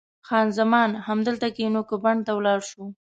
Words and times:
خان 0.27 0.47
زمان: 0.57 0.89
همدلته 1.07 1.47
کښېنو 1.55 1.81
که 1.89 1.95
بڼ 2.03 2.17
ته 2.25 2.31
ولاړ 2.35 2.59
شو؟ 2.69 2.83